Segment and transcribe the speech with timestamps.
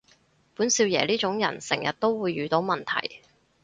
[0.55, 3.21] 本少爺呢種人成日都會遇到問題